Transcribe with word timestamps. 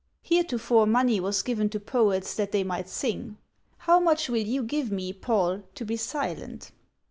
"Heretofore 0.23 0.87
money 0.87 1.19
was 1.19 1.43
given 1.43 1.69
to 1.69 1.79
poets 1.79 2.33
that 2.33 2.51
they 2.51 2.63
might 2.63 2.89
sing: 2.89 3.37
how 3.77 3.99
much 3.99 4.29
will 4.29 4.37
you 4.41 4.63
give 4.63 4.91
me, 4.91 5.13
Paul, 5.13 5.61
to 5.75 5.85
be 5.85 5.95
silent?" 5.95 6.71